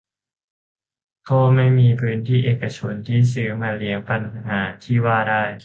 [1.29, 5.43] ก็ไม่มีพื้นที่เอกชน ที่ซื้อมาเลี่ยงปัญหาที่ว่าได้